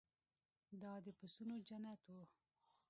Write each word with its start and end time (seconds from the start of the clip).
دا 0.81 0.93
د 1.05 1.07
پسونو 1.19 1.55
جنت 1.67 2.01
و. 2.09 2.15